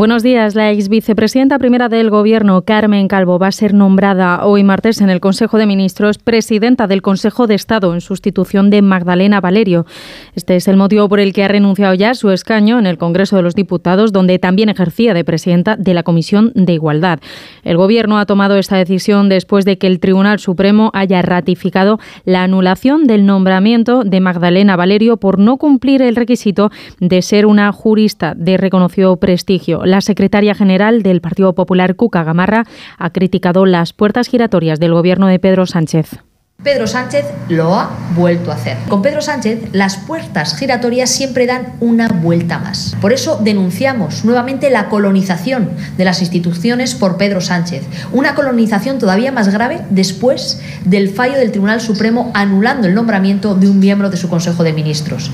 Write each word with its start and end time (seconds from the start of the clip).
Buenos 0.00 0.22
días. 0.22 0.54
La 0.54 0.72
ex 0.72 0.88
vicepresidenta 0.88 1.58
primera 1.58 1.90
del 1.90 2.08
Gobierno, 2.08 2.62
Carmen 2.62 3.06
Calvo, 3.06 3.38
va 3.38 3.48
a 3.48 3.52
ser 3.52 3.74
nombrada 3.74 4.46
hoy 4.46 4.64
martes 4.64 5.02
en 5.02 5.10
el 5.10 5.20
Consejo 5.20 5.58
de 5.58 5.66
Ministros 5.66 6.16
presidenta 6.16 6.86
del 6.86 7.02
Consejo 7.02 7.46
de 7.46 7.54
Estado 7.54 7.92
en 7.92 8.00
sustitución 8.00 8.70
de 8.70 8.80
Magdalena 8.80 9.42
Valerio. 9.42 9.84
Este 10.34 10.56
es 10.56 10.68
el 10.68 10.78
motivo 10.78 11.06
por 11.10 11.20
el 11.20 11.34
que 11.34 11.44
ha 11.44 11.48
renunciado 11.48 11.92
ya 11.92 12.12
a 12.12 12.14
su 12.14 12.30
escaño 12.30 12.78
en 12.78 12.86
el 12.86 12.96
Congreso 12.96 13.36
de 13.36 13.42
los 13.42 13.54
Diputados, 13.54 14.10
donde 14.10 14.38
también 14.38 14.70
ejercía 14.70 15.12
de 15.12 15.22
presidenta 15.22 15.76
de 15.76 15.92
la 15.92 16.02
Comisión 16.02 16.50
de 16.54 16.72
Igualdad. 16.72 17.20
El 17.62 17.76
Gobierno 17.76 18.18
ha 18.18 18.24
tomado 18.24 18.56
esta 18.56 18.78
decisión 18.78 19.28
después 19.28 19.66
de 19.66 19.76
que 19.76 19.86
el 19.86 20.00
Tribunal 20.00 20.38
Supremo 20.38 20.90
haya 20.94 21.20
ratificado 21.20 22.00
la 22.24 22.42
anulación 22.42 23.04
del 23.04 23.26
nombramiento 23.26 24.02
de 24.04 24.20
Magdalena 24.20 24.76
Valerio 24.76 25.18
por 25.18 25.38
no 25.38 25.58
cumplir 25.58 26.00
el 26.00 26.16
requisito 26.16 26.70
de 27.00 27.20
ser 27.20 27.44
una 27.44 27.70
jurista 27.70 28.32
de 28.34 28.56
reconocido 28.56 29.18
prestigio. 29.18 29.84
La 29.90 30.00
secretaria 30.00 30.54
general 30.54 31.02
del 31.02 31.20
Partido 31.20 31.52
Popular, 31.56 31.96
Cuca 31.96 32.22
Gamarra, 32.22 32.64
ha 32.96 33.10
criticado 33.10 33.66
las 33.66 33.92
puertas 33.92 34.28
giratorias 34.28 34.78
del 34.78 34.92
gobierno 34.92 35.26
de 35.26 35.40
Pedro 35.40 35.66
Sánchez. 35.66 36.20
Pedro 36.62 36.86
Sánchez 36.86 37.24
lo 37.48 37.74
ha 37.74 37.90
vuelto 38.14 38.52
a 38.52 38.54
hacer. 38.54 38.76
Con 38.88 39.02
Pedro 39.02 39.20
Sánchez 39.20 39.70
las 39.72 39.96
puertas 39.96 40.56
giratorias 40.56 41.10
siempre 41.10 41.46
dan 41.46 41.72
una 41.80 42.06
vuelta 42.06 42.60
más. 42.60 42.94
Por 43.00 43.12
eso 43.12 43.40
denunciamos 43.42 44.24
nuevamente 44.24 44.70
la 44.70 44.88
colonización 44.88 45.70
de 45.96 46.04
las 46.04 46.20
instituciones 46.20 46.94
por 46.94 47.16
Pedro 47.16 47.40
Sánchez. 47.40 47.82
Una 48.12 48.36
colonización 48.36 49.00
todavía 49.00 49.32
más 49.32 49.48
grave 49.48 49.80
después 49.90 50.62
del 50.84 51.08
fallo 51.08 51.36
del 51.36 51.50
Tribunal 51.50 51.80
Supremo 51.80 52.30
anulando 52.32 52.86
el 52.86 52.94
nombramiento 52.94 53.56
de 53.56 53.68
un 53.68 53.80
miembro 53.80 54.08
de 54.08 54.18
su 54.18 54.28
Consejo 54.28 54.62
de 54.62 54.72
Ministros. 54.72 55.32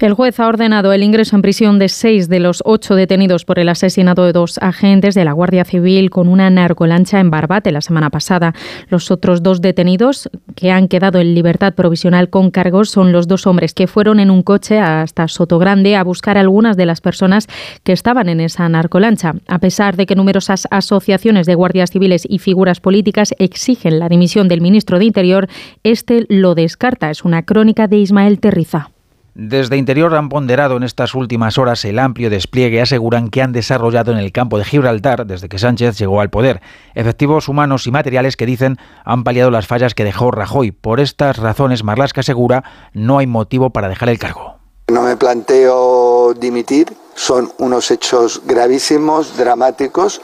El 0.00 0.14
juez 0.14 0.38
ha 0.38 0.46
ordenado 0.46 0.92
el 0.92 1.02
ingreso 1.02 1.34
en 1.34 1.42
prisión 1.42 1.80
de 1.80 1.88
seis 1.88 2.28
de 2.28 2.38
los 2.38 2.62
ocho 2.64 2.94
detenidos 2.94 3.44
por 3.44 3.58
el 3.58 3.68
asesinato 3.68 4.24
de 4.24 4.32
dos 4.32 4.56
agentes 4.58 5.16
de 5.16 5.24
la 5.24 5.32
Guardia 5.32 5.64
Civil 5.64 6.08
con 6.10 6.28
una 6.28 6.48
narcolancha 6.50 7.18
en 7.18 7.30
Barbate 7.30 7.72
la 7.72 7.80
semana 7.80 8.08
pasada. 8.08 8.54
Los 8.90 9.10
otros 9.10 9.42
dos 9.42 9.60
detenidos 9.60 10.30
que 10.54 10.70
han 10.70 10.86
quedado 10.86 11.18
en 11.18 11.34
libertad 11.34 11.74
provisional 11.74 12.30
con 12.30 12.52
cargos 12.52 12.90
son 12.90 13.10
los 13.10 13.26
dos 13.26 13.48
hombres 13.48 13.74
que 13.74 13.88
fueron 13.88 14.20
en 14.20 14.30
un 14.30 14.44
coche 14.44 14.78
hasta 14.78 15.26
Sotogrande 15.26 15.96
a 15.96 16.04
buscar 16.04 16.36
a 16.36 16.42
algunas 16.42 16.76
de 16.76 16.86
las 16.86 17.00
personas 17.00 17.48
que 17.82 17.92
estaban 17.92 18.28
en 18.28 18.38
esa 18.38 18.68
narcolancha. 18.68 19.34
A 19.48 19.58
pesar 19.58 19.96
de 19.96 20.06
que 20.06 20.14
numerosas 20.14 20.68
asociaciones 20.70 21.44
de 21.44 21.56
guardias 21.56 21.90
civiles 21.90 22.24
y 22.28 22.38
figuras 22.38 22.78
políticas 22.78 23.34
exigen 23.40 23.98
la 23.98 24.08
dimisión 24.08 24.46
del 24.46 24.60
ministro 24.60 25.00
de 25.00 25.06
Interior, 25.06 25.48
este 25.82 26.24
lo 26.28 26.54
descarta. 26.54 27.10
Es 27.10 27.24
una 27.24 27.42
crónica 27.42 27.88
de 27.88 27.96
Ismael 27.96 28.38
Terriza. 28.38 28.92
Desde 29.40 29.76
Interior 29.76 30.16
han 30.16 30.30
ponderado 30.30 30.76
en 30.76 30.82
estas 30.82 31.14
últimas 31.14 31.58
horas 31.58 31.84
el 31.84 32.00
amplio 32.00 32.28
despliegue 32.28 32.82
aseguran 32.82 33.28
que 33.28 33.40
han 33.40 33.52
desarrollado 33.52 34.10
en 34.10 34.18
el 34.18 34.32
campo 34.32 34.58
de 34.58 34.64
Gibraltar 34.64 35.26
desde 35.26 35.48
que 35.48 35.60
Sánchez 35.60 35.96
llegó 35.96 36.20
al 36.20 36.28
poder. 36.28 36.60
Efectivos 36.96 37.46
humanos 37.46 37.86
y 37.86 37.92
materiales 37.92 38.36
que 38.36 38.46
dicen 38.46 38.78
han 39.04 39.22
paliado 39.22 39.52
las 39.52 39.68
fallas 39.68 39.94
que 39.94 40.02
dejó 40.02 40.32
Rajoy. 40.32 40.72
Por 40.72 40.98
estas 40.98 41.36
razones, 41.36 41.84
Marlasca 41.84 42.22
asegura 42.22 42.64
no 42.94 43.18
hay 43.18 43.28
motivo 43.28 43.70
para 43.70 43.88
dejar 43.88 44.08
el 44.08 44.18
cargo. 44.18 44.56
No 44.88 45.02
me 45.02 45.16
planteo 45.16 46.34
dimitir, 46.34 46.92
son 47.14 47.52
unos 47.58 47.92
hechos 47.92 48.42
gravísimos, 48.44 49.36
dramáticos, 49.36 50.20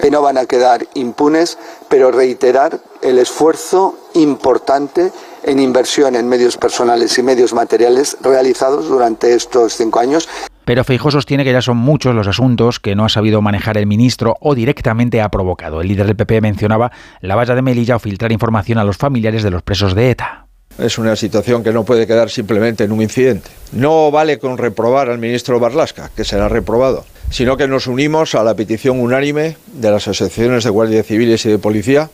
que 0.00 0.10
no 0.10 0.22
van 0.22 0.38
a 0.38 0.46
quedar 0.46 0.88
impunes, 0.94 1.56
pero 1.88 2.10
reiterar 2.10 2.80
el 3.00 3.20
esfuerzo 3.20 3.96
importante 4.14 5.12
en 5.46 5.60
inversión 5.60 6.16
en 6.16 6.28
medios 6.28 6.56
personales 6.56 7.16
y 7.18 7.22
medios 7.22 7.54
materiales 7.54 8.16
realizados 8.20 8.88
durante 8.88 9.34
estos 9.34 9.76
cinco 9.76 10.00
años. 10.00 10.28
Pero 10.64 10.82
Feijó 10.82 11.12
sostiene 11.12 11.44
que 11.44 11.52
ya 11.52 11.62
son 11.62 11.76
muchos 11.76 12.14
los 12.14 12.26
asuntos 12.26 12.80
que 12.80 12.96
no 12.96 13.04
ha 13.04 13.08
sabido 13.08 13.40
manejar 13.40 13.78
el 13.78 13.86
ministro 13.86 14.36
o 14.40 14.56
directamente 14.56 15.22
ha 15.22 15.28
provocado. 15.28 15.80
El 15.80 15.88
líder 15.88 16.06
del 16.06 16.16
PP 16.16 16.40
mencionaba 16.40 16.90
la 17.20 17.36
valla 17.36 17.54
de 17.54 17.62
Melilla 17.62 17.96
o 17.96 18.00
filtrar 18.00 18.32
información 18.32 18.78
a 18.78 18.84
los 18.84 18.96
familiares 18.96 19.44
de 19.44 19.50
los 19.50 19.62
presos 19.62 19.94
de 19.94 20.10
ETA. 20.10 20.46
Es 20.78 20.98
una 20.98 21.16
situación 21.16 21.62
que 21.62 21.72
no 21.72 21.84
puede 21.84 22.06
quedar 22.06 22.28
simplemente 22.28 22.84
en 22.84 22.92
un 22.92 23.00
incidente. 23.00 23.48
No 23.72 24.10
vale 24.10 24.38
con 24.38 24.58
reprobar 24.58 25.08
al 25.08 25.18
ministro 25.18 25.58
Barlasca, 25.60 26.10
que 26.14 26.24
será 26.24 26.48
reprobado, 26.48 27.06
sino 27.30 27.56
que 27.56 27.68
nos 27.68 27.86
unimos 27.86 28.34
a 28.34 28.42
la 28.42 28.54
petición 28.54 29.00
unánime 29.00 29.56
de 29.72 29.90
las 29.90 30.08
asociaciones 30.08 30.64
de 30.64 30.70
guardias 30.70 31.06
civiles 31.06 31.46
y 31.46 31.50
de 31.50 31.58
policía 31.58 32.10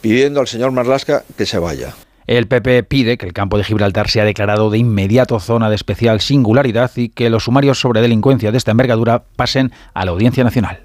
pidiendo 0.00 0.40
al 0.40 0.48
señor 0.48 0.72
Marlasca 0.72 1.22
que 1.36 1.46
se 1.46 1.58
vaya. 1.58 1.94
El 2.30 2.46
PP 2.46 2.84
pide 2.84 3.18
que 3.18 3.26
el 3.26 3.32
campo 3.32 3.58
de 3.58 3.64
Gibraltar 3.64 4.08
sea 4.08 4.24
declarado 4.24 4.70
de 4.70 4.78
inmediato 4.78 5.40
zona 5.40 5.68
de 5.68 5.74
especial 5.74 6.20
singularidad 6.20 6.88
y 6.94 7.08
que 7.08 7.28
los 7.28 7.42
sumarios 7.42 7.80
sobre 7.80 8.02
delincuencia 8.02 8.52
de 8.52 8.58
esta 8.58 8.70
envergadura 8.70 9.24
pasen 9.34 9.72
a 9.94 10.04
la 10.04 10.12
Audiencia 10.12 10.44
Nacional. 10.44 10.78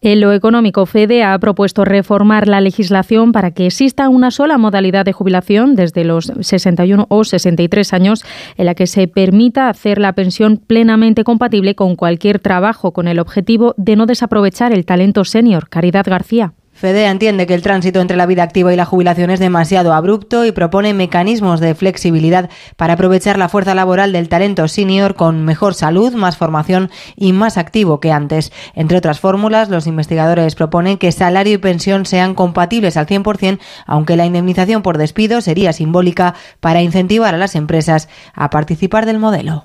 En 0.00 0.22
lo 0.22 0.32
económico, 0.32 0.86
FEDE 0.86 1.22
ha 1.22 1.38
propuesto 1.38 1.84
reformar 1.84 2.48
la 2.48 2.62
legislación 2.62 3.32
para 3.32 3.50
que 3.50 3.66
exista 3.66 4.08
una 4.08 4.30
sola 4.30 4.56
modalidad 4.56 5.04
de 5.04 5.12
jubilación 5.12 5.74
desde 5.74 6.04
los 6.04 6.32
61 6.40 7.04
o 7.10 7.24
63 7.24 7.92
años 7.92 8.24
en 8.56 8.64
la 8.64 8.74
que 8.74 8.86
se 8.86 9.06
permita 9.06 9.68
hacer 9.68 9.98
la 9.98 10.14
pensión 10.14 10.56
plenamente 10.56 11.24
compatible 11.24 11.74
con 11.74 11.94
cualquier 11.94 12.38
trabajo 12.38 12.92
con 12.92 13.06
el 13.06 13.18
objetivo 13.18 13.74
de 13.76 13.96
no 13.96 14.06
desaprovechar 14.06 14.72
el 14.72 14.86
talento 14.86 15.26
senior. 15.26 15.68
Caridad 15.68 16.06
García. 16.06 16.54
FEDE 16.72 17.06
entiende 17.06 17.46
que 17.46 17.52
el 17.54 17.60
tránsito 17.60 18.00
entre 18.00 18.16
la 18.16 18.24
vida 18.24 18.42
activa 18.42 18.72
y 18.72 18.76
la 18.76 18.86
jubilación 18.86 19.30
es 19.30 19.38
demasiado 19.38 19.92
abrupto 19.92 20.46
y 20.46 20.52
propone 20.52 20.94
mecanismos 20.94 21.60
de 21.60 21.74
flexibilidad 21.74 22.48
para 22.76 22.94
aprovechar 22.94 23.38
la 23.38 23.50
fuerza 23.50 23.74
laboral 23.74 24.12
del 24.12 24.30
talento 24.30 24.66
senior 24.66 25.14
con 25.14 25.44
mejor 25.44 25.74
salud, 25.74 26.14
más 26.14 26.38
formación 26.38 26.90
y 27.16 27.34
más 27.34 27.58
activo 27.58 28.00
que 28.00 28.12
antes. 28.12 28.50
Entre 28.74 28.96
otras 28.96 29.20
fórmulas, 29.20 29.68
los 29.68 29.86
investigadores 29.86 30.54
proponen 30.54 30.96
que 30.96 31.12
salario 31.12 31.52
y 31.54 31.58
pensión 31.58 32.06
sean 32.06 32.34
compatibles 32.34 32.96
al 32.96 33.06
100%, 33.06 33.58
aunque 33.86 34.16
la 34.16 34.24
indemnización 34.24 34.82
por 34.82 34.96
despido 34.96 35.42
sería 35.42 35.74
simbólica 35.74 36.34
para 36.60 36.80
incentivar 36.80 37.34
a 37.34 37.38
las 37.38 37.56
empresas 37.56 38.08
a 38.32 38.48
participar 38.48 39.04
del 39.04 39.18
modelo. 39.18 39.64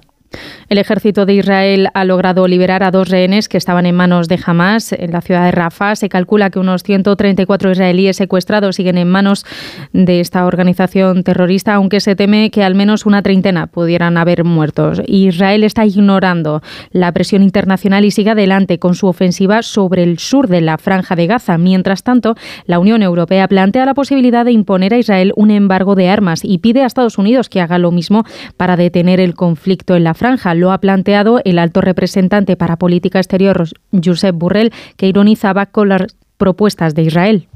El 0.68 0.78
ejército 0.80 1.25
de 1.25 1.36
Israel 1.36 1.90
ha 1.94 2.03
logrado 2.06 2.47
liberar 2.47 2.84
a 2.84 2.91
dos 2.91 3.09
rehenes 3.09 3.47
que 3.47 3.58
estaban 3.58 3.86
en 3.86 3.96
manos 3.96 4.28
de 4.28 4.40
Hamas 4.44 4.94
en 4.94 5.12
la 5.12 5.22
ciudad 5.22 5.46
de 5.46 5.52
Rafah. 5.52 5.96
Se 5.96 6.09
calcula 6.09 6.50
que 6.50 6.59
unos 6.59 6.84
134 6.84 7.72
israelíes 7.72 8.18
secuestrados 8.18 8.75
siguen 8.75 8.97
en 8.97 9.08
manos 9.08 9.46
de 9.94 10.19
esta 10.19 10.46
organización 10.46 11.24
terrorista, 11.24 11.75
aunque 11.75 12.00
se 12.00 12.16
teme 12.16 12.50
que 12.50 12.63
al 12.63 12.74
menos 12.74 13.06
una 13.06 13.22
treintena 13.22 13.68
pudieran 13.68 14.18
haber 14.18 14.44
muertos. 14.44 15.02
Israel 15.06 15.63
está 15.63 15.86
ignorando 15.86 16.62
la 16.92 17.12
presión 17.12 17.44
internacional 17.44 18.03
y 18.03 18.12
sigue 18.12 18.31
adelante 18.31 18.80
con 18.80 18.96
su 18.96 19.07
ofensiva 19.07 19.62
sobre 19.62 20.02
el 20.03 20.18
sur 20.18 20.47
de 20.47 20.62
la 20.62 20.78
franja 20.78 21.16
de 21.16 21.28
Gaza. 21.28 21.57
Mientras 21.57 22.03
tanto, 22.03 22.36
la 22.66 22.80
Unión 22.80 23.03
Europea 23.03 23.47
plantea 23.47 23.86
la 23.86 23.94
posibilidad 23.94 24.46
de 24.46 24.52
imponer 24.52 24.94
a 24.96 24.97
Israel 24.97 25.31
un 25.36 25.52
embargo 25.52 25.94
de 25.94 26.09
armas 26.09 26.44
y 26.44 26.57
pide 26.57 26.81
a 26.81 26.88
Estados 26.88 27.19
Unidos 27.19 27.50
que 27.50 27.62
haga 27.62 27.78
lo 27.78 27.92
mismo 27.92 28.24
para 28.57 28.78
detener 28.78 29.19
el 29.19 29.36
conflicto 29.36 29.96
en 29.96 30.03
la 30.03 30.14
franja 30.15 30.53
lo 30.53 30.71
ha 30.71 30.79
planteado 30.79 31.41
el 31.45 31.59
alto 31.59 31.81
representante 31.81 32.55
para 32.55 32.77
política 32.77 33.19
exterior, 33.19 33.67
Josep 33.91 34.35
Burrell, 34.35 34.73
que 34.97 35.07
ironizaba 35.07 35.67
con 35.67 35.89
las 35.89 36.15
propuestas 36.37 36.95
de 36.95 37.03
Israel. 37.03 37.47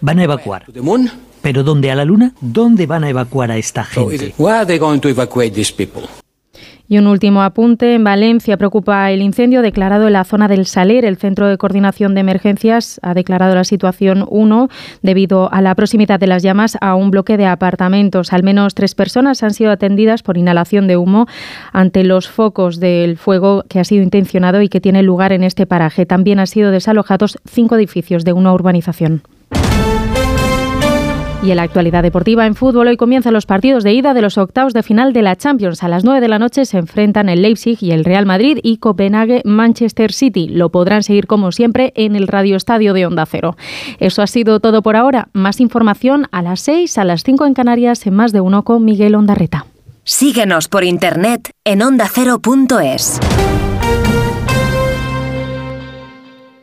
Van 0.00 0.18
a 0.18 0.24
evacuar. 0.24 0.64
¿Pero 1.42 1.64
dónde? 1.64 1.90
¿A 1.90 1.96
la 1.96 2.04
Luna? 2.04 2.34
¿Dónde 2.40 2.86
van 2.86 3.04
a 3.04 3.10
evacuar 3.10 3.50
a 3.50 3.56
esta 3.56 3.84
gente? 3.84 4.32
Y 6.92 6.98
un 6.98 7.06
último 7.06 7.42
apunte. 7.42 7.94
En 7.94 8.04
Valencia 8.04 8.58
preocupa 8.58 9.10
el 9.10 9.22
incendio 9.22 9.62
declarado 9.62 10.08
en 10.08 10.12
la 10.12 10.24
zona 10.24 10.46
del 10.46 10.66
Saler. 10.66 11.06
El 11.06 11.16
Centro 11.16 11.48
de 11.48 11.56
Coordinación 11.56 12.14
de 12.14 12.20
Emergencias 12.20 13.00
ha 13.02 13.14
declarado 13.14 13.54
la 13.54 13.64
situación 13.64 14.26
1 14.28 14.68
debido 15.00 15.50
a 15.50 15.62
la 15.62 15.74
proximidad 15.74 16.20
de 16.20 16.26
las 16.26 16.42
llamas 16.42 16.76
a 16.82 16.94
un 16.94 17.10
bloque 17.10 17.38
de 17.38 17.46
apartamentos. 17.46 18.34
Al 18.34 18.42
menos 18.42 18.74
tres 18.74 18.94
personas 18.94 19.42
han 19.42 19.54
sido 19.54 19.70
atendidas 19.70 20.22
por 20.22 20.36
inhalación 20.36 20.86
de 20.86 20.98
humo 20.98 21.28
ante 21.72 22.04
los 22.04 22.28
focos 22.28 22.78
del 22.78 23.16
fuego 23.16 23.64
que 23.70 23.80
ha 23.80 23.84
sido 23.84 24.02
intencionado 24.02 24.60
y 24.60 24.68
que 24.68 24.82
tiene 24.82 25.02
lugar 25.02 25.32
en 25.32 25.44
este 25.44 25.64
paraje. 25.64 26.04
También 26.04 26.40
han 26.40 26.46
sido 26.46 26.70
desalojados 26.72 27.38
cinco 27.46 27.76
edificios 27.76 28.22
de 28.26 28.34
una 28.34 28.52
urbanización. 28.52 29.22
Y 31.42 31.50
en 31.50 31.56
la 31.56 31.64
actualidad 31.64 32.04
deportiva 32.04 32.46
en 32.46 32.54
fútbol, 32.54 32.86
hoy 32.86 32.96
comienzan 32.96 33.32
los 33.32 33.46
partidos 33.46 33.82
de 33.82 33.92
ida 33.92 34.14
de 34.14 34.22
los 34.22 34.38
octavos 34.38 34.74
de 34.74 34.84
final 34.84 35.12
de 35.12 35.22
la 35.22 35.34
Champions. 35.34 35.82
A 35.82 35.88
las 35.88 36.04
9 36.04 36.20
de 36.20 36.28
la 36.28 36.38
noche 36.38 36.64
se 36.64 36.78
enfrentan 36.78 37.28
el 37.28 37.42
Leipzig 37.42 37.78
y 37.80 37.90
el 37.90 38.04
Real 38.04 38.26
Madrid 38.26 38.58
y 38.62 38.76
Copenhague 38.76 39.42
Manchester 39.44 40.12
City. 40.12 40.46
Lo 40.46 40.70
podrán 40.70 41.02
seguir 41.02 41.26
como 41.26 41.50
siempre 41.50 41.92
en 41.96 42.14
el 42.14 42.28
Radio 42.28 42.54
Estadio 42.54 42.94
de 42.94 43.06
Onda 43.06 43.26
Cero. 43.26 43.56
Eso 43.98 44.22
ha 44.22 44.28
sido 44.28 44.60
todo 44.60 44.82
por 44.82 44.94
ahora. 44.94 45.30
Más 45.32 45.58
información 45.58 46.28
a 46.30 46.42
las 46.42 46.60
6, 46.60 46.96
a 46.98 47.04
las 47.04 47.24
5 47.24 47.44
en 47.46 47.54
Canarias, 47.54 48.06
en 48.06 48.14
más 48.14 48.30
de 48.30 48.40
uno 48.40 48.62
con 48.62 48.84
Miguel 48.84 49.16
Ondarreta. 49.16 49.66
Síguenos 50.04 50.68
por 50.68 50.84
internet 50.84 51.50
en 51.64 51.82
ondacero.es. 51.82 53.18